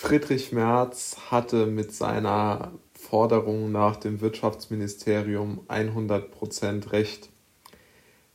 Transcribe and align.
Friedrich 0.00 0.52
Merz 0.52 1.16
hatte 1.28 1.66
mit 1.66 1.92
seiner 1.92 2.70
Forderung 2.94 3.72
nach 3.72 3.96
dem 3.96 4.20
Wirtschaftsministerium 4.20 5.62
100% 5.66 6.92
recht. 6.92 7.30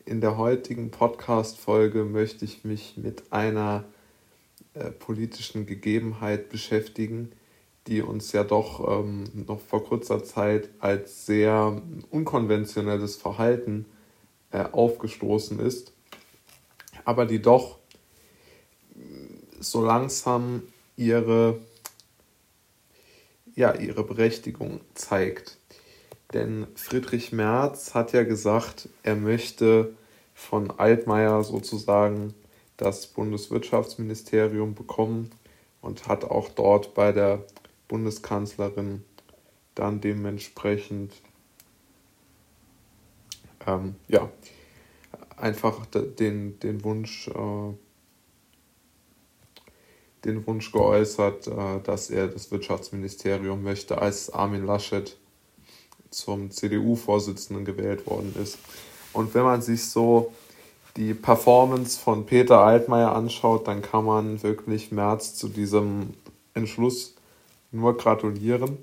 In 0.04 0.20
der 0.20 0.36
heutigen 0.36 0.92
Podcast-Folge 0.92 2.04
möchte 2.04 2.44
ich 2.44 2.66
mich 2.66 2.98
mit 2.98 3.32
einer 3.32 3.86
äh, 4.74 4.92
politischen 4.92 5.66
Gegebenheit 5.66 6.50
beschäftigen, 6.50 7.32
die 7.88 8.02
uns 8.02 8.34
ja 8.34 8.44
doch 8.44 9.00
ähm, 9.00 9.24
noch 9.48 9.62
vor 9.62 9.86
kurzer 9.86 10.22
Zeit 10.22 10.70
als 10.80 11.26
sehr 11.26 11.82
unkonventionelles 12.10 13.16
Verhalten 13.16 13.86
äh, 14.52 14.66
aufgestoßen 14.70 15.60
ist, 15.62 15.94
aber 17.06 17.26
die 17.26 17.42
doch 17.42 17.80
so 19.62 19.82
langsam 19.82 20.64
ihre, 20.96 21.60
ja, 23.56 23.74
ihre 23.74 24.04
Berechtigung 24.04 24.82
zeigt. 24.94 25.58
Denn 26.34 26.68
Friedrich 26.76 27.32
Merz 27.32 27.94
hat 27.94 28.12
ja 28.12 28.24
gesagt, 28.24 28.90
er 29.04 29.16
möchte 29.16 29.94
von 30.34 30.72
Altmaier 30.72 31.44
sozusagen 31.44 32.34
das 32.78 33.08
Bundeswirtschaftsministerium 33.08 34.74
bekommen 34.74 35.30
und 35.82 36.08
hat 36.08 36.24
auch 36.24 36.50
dort 36.50 36.96
bei 36.96 37.12
der 37.12 37.46
Bundeskanzlerin 37.88 39.04
dann 39.76 40.02
dementsprechend 40.02 41.14
ähm, 43.68 43.96
ja 44.08 44.30
einfach 45.38 45.86
den, 45.86 46.60
den 46.60 46.84
Wunsch 46.84 47.28
äh, 47.28 47.74
den 50.26 50.46
Wunsch 50.48 50.72
geäußert, 50.72 51.48
äh, 51.48 51.82
dass 51.84 52.10
er 52.10 52.28
das 52.28 52.52
Wirtschaftsministerium 52.52 53.64
möchte, 53.64 54.02
als 54.02 54.32
Armin 54.32 54.66
Laschet 54.66 55.18
zum 56.10 56.52
CDU-Vorsitzenden 56.52 57.66
gewählt 57.66 58.06
worden 58.08 58.36
ist. 58.42 58.60
Und 59.14 59.34
wenn 59.34 59.44
man 59.44 59.62
sich 59.62 59.86
so 59.86 60.34
die 60.96 61.14
Performance 61.14 62.00
von 62.00 62.26
Peter 62.26 62.60
Altmaier 62.60 63.14
anschaut, 63.14 63.68
dann 63.68 63.82
kann 63.82 64.06
man 64.06 64.44
wirklich 64.44 64.92
März 64.92 65.36
zu 65.36 65.50
diesem 65.50 66.14
Entschluss 66.54 67.16
nur 67.72 67.98
gratulieren, 67.98 68.78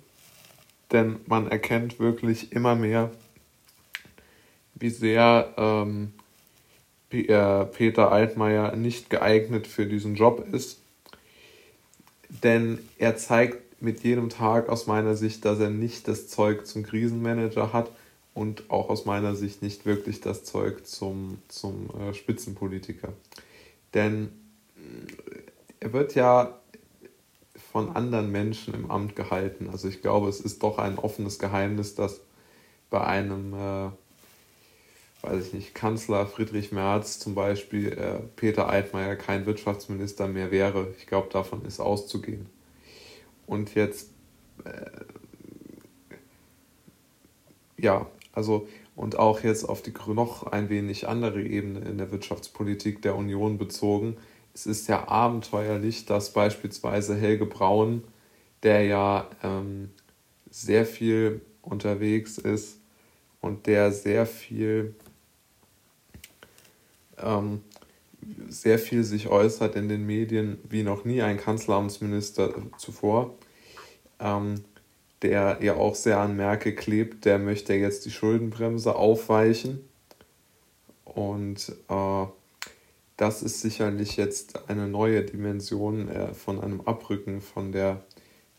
denn 0.90 1.20
man 1.26 1.48
erkennt 1.48 2.00
wirklich 2.00 2.50
immer 2.52 2.74
mehr, 2.74 3.12
wie 4.74 4.90
sehr 4.90 5.54
ähm, 5.56 6.12
Peter 7.08 8.10
Altmaier 8.10 8.74
nicht 8.74 9.08
geeignet 9.10 9.68
für 9.68 9.86
diesen 9.86 10.16
Job 10.16 10.44
ist 10.52 10.80
denn 12.42 12.78
er 12.98 13.16
zeigt 13.16 13.82
mit 13.82 14.02
jedem 14.02 14.28
Tag 14.28 14.68
aus 14.68 14.86
meiner 14.86 15.14
Sicht, 15.14 15.44
dass 15.44 15.58
er 15.58 15.70
nicht 15.70 16.06
das 16.08 16.28
Zeug 16.28 16.66
zum 16.66 16.82
Krisenmanager 16.82 17.72
hat 17.72 17.90
und 18.34 18.70
auch 18.70 18.88
aus 18.88 19.04
meiner 19.04 19.34
Sicht 19.34 19.62
nicht 19.62 19.86
wirklich 19.86 20.20
das 20.20 20.44
Zeug 20.44 20.86
zum, 20.86 21.38
zum 21.48 21.90
äh, 21.98 22.14
Spitzenpolitiker. 22.14 23.12
Denn 23.94 24.30
äh, 24.76 25.40
er 25.80 25.92
wird 25.92 26.14
ja 26.14 26.58
von 27.72 27.94
anderen 27.96 28.30
Menschen 28.30 28.74
im 28.74 28.90
Amt 28.90 29.16
gehalten. 29.16 29.68
Also 29.70 29.88
ich 29.88 30.02
glaube, 30.02 30.28
es 30.28 30.40
ist 30.40 30.62
doch 30.62 30.78
ein 30.78 30.98
offenes 30.98 31.38
Geheimnis, 31.38 31.94
dass 31.94 32.20
bei 32.90 33.00
einem 33.00 33.54
äh, 33.54 33.90
weiß 35.22 35.48
ich 35.48 35.52
nicht, 35.52 35.74
Kanzler 35.74 36.26
Friedrich 36.26 36.72
Merz 36.72 37.18
zum 37.18 37.34
Beispiel, 37.34 37.92
äh, 37.92 38.20
Peter 38.36 38.68
Altmaier 38.68 39.16
kein 39.16 39.46
Wirtschaftsminister 39.46 40.28
mehr 40.28 40.50
wäre. 40.50 40.94
Ich 40.98 41.06
glaube, 41.06 41.28
davon 41.30 41.64
ist 41.64 41.80
auszugehen. 41.80 42.46
Und 43.46 43.74
jetzt, 43.74 44.10
äh, 44.64 44.90
ja, 47.76 48.06
also, 48.32 48.68
und 48.96 49.18
auch 49.18 49.40
jetzt 49.40 49.64
auf 49.64 49.82
die 49.82 49.92
noch 50.08 50.46
ein 50.46 50.68
wenig 50.68 51.08
andere 51.08 51.42
Ebene 51.42 51.80
in 51.80 51.98
der 51.98 52.12
Wirtschaftspolitik 52.12 53.02
der 53.02 53.16
Union 53.16 53.58
bezogen. 53.58 54.16
Es 54.54 54.66
ist 54.66 54.88
ja 54.88 55.08
abenteuerlich, 55.08 56.06
dass 56.06 56.32
beispielsweise 56.32 57.16
Helge 57.16 57.46
Braun, 57.46 58.04
der 58.62 58.84
ja 58.84 59.28
ähm, 59.42 59.90
sehr 60.50 60.84
viel 60.84 61.40
unterwegs 61.62 62.38
ist 62.38 62.78
und 63.40 63.66
der 63.66 63.92
sehr 63.92 64.26
viel 64.26 64.94
ähm, 67.22 67.62
sehr 68.48 68.78
viel 68.78 69.04
sich 69.04 69.28
äußert 69.28 69.76
in 69.76 69.88
den 69.88 70.06
Medien 70.06 70.58
wie 70.68 70.82
noch 70.82 71.04
nie 71.04 71.22
ein 71.22 71.38
Kanzleramtsminister 71.38 72.54
zuvor, 72.78 73.34
ähm, 74.18 74.64
der 75.22 75.58
ja 75.62 75.74
auch 75.76 75.94
sehr 75.94 76.18
an 76.18 76.36
Merkel 76.36 76.74
klebt, 76.74 77.24
der 77.24 77.38
möchte 77.38 77.74
jetzt 77.74 78.04
die 78.06 78.10
Schuldenbremse 78.10 78.94
aufweichen. 78.96 79.80
Und 81.04 81.72
äh, 81.88 82.26
das 83.16 83.42
ist 83.42 83.60
sicherlich 83.60 84.16
jetzt 84.16 84.68
eine 84.70 84.88
neue 84.88 85.22
Dimension 85.22 86.08
äh, 86.08 86.32
von 86.34 86.60
einem 86.60 86.80
Abrücken 86.82 87.40
von 87.40 87.72
der 87.72 88.02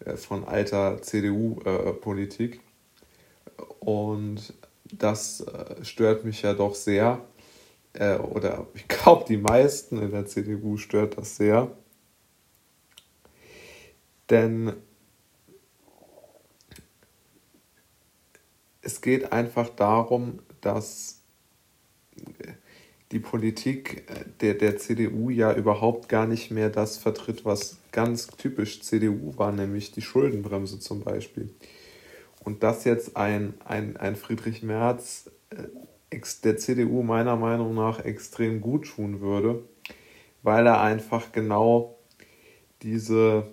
äh, 0.06 0.18
von 0.18 0.44
alter 0.44 1.02
CDU-Politik. 1.02 2.56
Äh, 2.56 2.60
Und 3.80 4.54
das 4.92 5.42
äh, 5.42 5.84
stört 5.84 6.26
mich 6.26 6.42
ja 6.42 6.54
doch 6.54 6.76
sehr 6.76 7.22
äh, 7.94 8.18
oder 8.18 8.68
ich 8.74 8.88
glaube, 8.88 9.26
die 9.28 9.38
meisten 9.38 10.02
in 10.02 10.12
der 10.12 10.26
CDU 10.26 10.78
stört 10.78 11.18
das 11.18 11.36
sehr. 11.36 11.76
Denn 14.30 14.74
es 18.82 19.02
geht 19.02 19.32
einfach 19.32 19.70
darum, 19.70 20.40
dass 20.62 21.22
die 23.12 23.20
Politik 23.20 24.08
der, 24.40 24.54
der 24.54 24.78
CDU 24.78 25.30
ja 25.30 25.54
überhaupt 25.54 26.08
gar 26.08 26.26
nicht 26.26 26.50
mehr 26.50 26.70
das 26.70 26.98
vertritt, 26.98 27.44
was 27.44 27.78
ganz 27.92 28.28
typisch 28.28 28.82
CDU 28.82 29.38
war, 29.38 29.52
nämlich 29.52 29.92
die 29.92 30.02
Schuldenbremse 30.02 30.80
zum 30.80 31.02
Beispiel. 31.02 31.54
Und 32.44 32.64
dass 32.64 32.86
jetzt 32.86 33.18
ein, 33.18 33.54
ein, 33.66 33.98
ein 33.98 34.16
Friedrich 34.16 34.64
Merz 34.64 35.30
äh, 35.50 35.64
der 36.12 36.58
CDU 36.58 37.04
meiner 37.04 37.36
Meinung 37.36 37.74
nach 37.74 38.04
extrem 38.04 38.62
gut 38.62 38.88
tun 38.88 39.22
würde, 39.22 39.64
weil 40.44 40.68
er 40.68 40.82
einfach 40.82 41.32
genau 41.32 41.98
diese, 42.82 43.48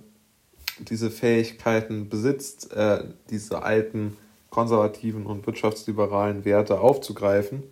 diese 0.79 1.11
Fähigkeiten 1.11 2.09
besitzt, 2.09 2.73
äh, 2.73 3.05
diese 3.31 3.63
alten 3.63 4.17
konservativen 4.51 5.27
und 5.27 5.47
wirtschaftsliberalen 5.47 6.45
Werte 6.45 6.81
aufzugreifen. 6.81 7.63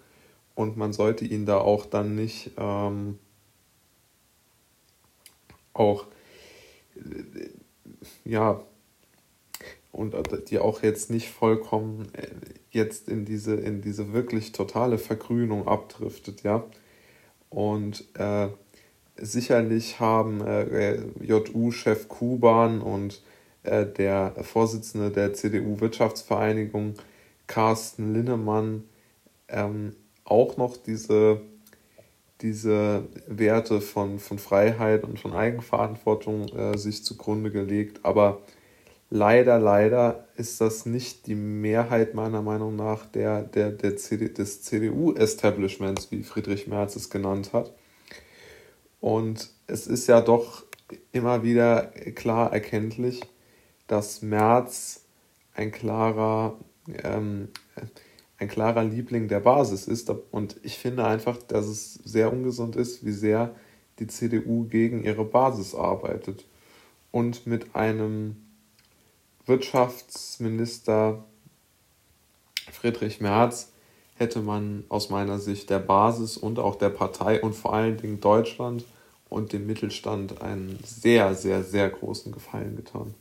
Und 0.55 0.77
man 0.77 0.93
sollte 0.93 1.25
ihn 1.25 1.47
da 1.47 1.59
auch 1.59 1.87
dann 1.87 2.15
nicht 2.15 2.53
ähm, 2.57 3.19
auch 5.75 6.07
äh, 6.95 7.51
ja 8.25 8.63
und 9.97 10.15
die 10.51 10.59
auch 10.59 10.83
jetzt 10.83 11.11
nicht 11.11 11.31
vollkommen 11.31 12.09
äh, 12.13 12.29
jetzt 12.71 13.09
in 13.09 13.25
diese, 13.25 13.55
in 13.55 13.81
diese 13.81 14.13
wirklich 14.13 14.53
totale 14.53 14.99
Vergrünung 14.99 15.67
abdriftet, 15.67 16.43
ja. 16.43 16.65
Und 17.49 18.05
äh, 18.19 18.49
sicherlich 19.17 19.99
haben 19.99 20.43
äh, 20.43 21.01
JU-Chef 21.23 22.09
Kuban 22.09 22.83
und 22.83 23.23
äh, 23.63 23.87
der 23.87 24.35
Vorsitzende 24.43 25.11
der 25.11 25.33
CDU-Wirtschaftsvereinigung 25.33 26.95
Carsten 27.47 28.13
Linnemann 28.13 28.85
ähm, 29.49 29.95
auch 30.25 30.57
noch 30.57 30.77
diese, 30.77 31.41
diese 32.43 33.05
Werte 33.27 33.81
von, 33.81 34.19
von 34.19 34.39
Freiheit 34.39 35.05
und 35.05 35.19
von 35.19 35.33
Eigenverantwortung 35.33 36.49
äh, 36.49 36.77
sich 36.77 37.05
zugrunde 37.05 37.51
gelegt, 37.51 38.01
aber 38.03 38.43
Leider, 39.09 39.61
leider 39.61 40.27
ist 40.37 40.61
das 40.61 40.85
nicht 40.85 41.29
die 41.29 41.37
Mehrheit 41.37 42.15
meiner 42.15 42.43
Meinung 42.43 42.75
nach 42.75 43.07
der, 43.07 43.43
der, 43.43 43.71
der 43.71 43.97
CD, 43.97 44.29
des 44.29 44.63
CDU-Establishments, 44.63 46.11
wie 46.11 46.25
Friedrich 46.25 46.67
Merz 46.67 46.97
es 46.97 47.09
genannt 47.09 47.53
hat. 47.53 47.73
Und 49.01 49.51
es 49.69 49.87
ist 49.87 50.09
ja 50.09 50.21
doch 50.21 50.65
immer 51.13 51.45
wieder 51.45 51.87
klar 52.15 52.53
erkenntlich, 52.53 53.21
dass 53.87 54.23
Merz 54.23 55.05
ein 55.55 55.71
klarer, 55.71 56.59
ähm, 57.05 57.49
ein 58.39 58.49
klarer 58.49 58.83
Liebling 58.83 59.29
der 59.29 59.41
Basis 59.41 59.87
ist. 59.87 60.11
Und 60.33 60.57
ich 60.65 60.79
finde 60.79 61.05
einfach, 61.05 61.39
dass 61.39 61.67
es 61.67 61.95
sehr 61.95 62.33
ungesund 62.33 62.75
ist, 62.75 63.05
wie 63.05 63.13
sehr 63.13 63.55
die 64.01 64.09
CDU 64.09 64.65
gegen 64.65 65.05
ihre 65.05 65.25
Basis 65.25 65.77
arbeitet. 65.77 66.45
Und 67.13 67.47
mit 67.47 67.77
einem 67.77 68.46
Wirtschaftsminister 69.47 71.25
Friedrich 72.73 73.21
Merz 73.21 73.71
hätte 74.17 74.41
man 74.41 74.85
aus 74.89 75.09
meiner 75.09 75.39
Sicht 75.39 75.71
der 75.71 75.79
Basis 75.79 76.37
und 76.37 76.59
auch 76.59 76.75
der 76.75 76.91
Partei 76.91 77.41
und 77.41 77.55
vor 77.55 77.73
allen 77.73 77.97
Dingen 77.97 78.21
Deutschland 78.21 78.85
und 79.29 79.53
dem 79.53 79.67
Mittelstand 79.67 80.43
einen 80.43 80.79
sehr, 80.85 81.35
sehr, 81.35 81.63
sehr 81.63 81.89
großen 81.89 82.33
Gefallen 82.33 82.77
getan. 82.77 83.15